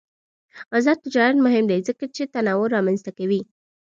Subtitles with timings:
[0.77, 3.41] آزاد تجارت مهم دی ځکه چې تنوع رامنځته کوي.